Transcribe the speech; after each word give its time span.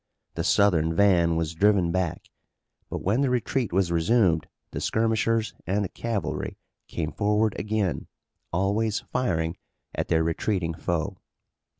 The 0.33 0.43
Southern 0.43 0.95
van 0.95 1.35
was 1.35 1.53
driven 1.53 1.91
back, 1.91 2.29
but 2.89 3.03
when 3.03 3.21
the 3.21 3.29
retreat 3.29 3.71
was 3.71 3.91
resumed 3.91 4.47
the 4.71 4.81
skirmishers 4.81 5.53
and 5.67 5.85
the 5.85 5.89
cavalry 5.89 6.57
came 6.87 7.11
forward 7.11 7.55
again, 7.59 8.07
always 8.51 9.01
firing 9.01 9.57
at 9.93 10.07
their 10.07 10.23
retreating 10.23 10.73
foe. 10.73 11.17